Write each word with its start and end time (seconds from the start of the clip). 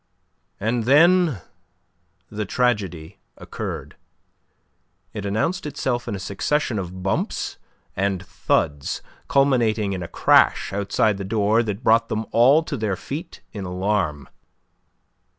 And 0.59 0.85
then 0.85 1.41
the 2.31 2.43
tragedy 2.43 3.19
occurred. 3.37 3.97
It 5.13 5.27
announced 5.27 5.67
itself 5.67 6.07
in 6.07 6.15
a 6.15 6.19
succession 6.19 6.79
of 6.79 7.03
bumps 7.03 7.57
and 7.95 8.25
thuds, 8.25 9.03
culminating 9.27 9.93
in 9.93 10.01
a 10.01 10.07
crash 10.07 10.73
outside 10.73 11.17
the 11.19 11.23
door 11.23 11.61
that 11.61 11.83
brought 11.83 12.09
them 12.09 12.25
all 12.31 12.63
to 12.63 12.77
their 12.77 12.95
feet 12.95 13.41
in 13.51 13.63
alarm. 13.63 14.27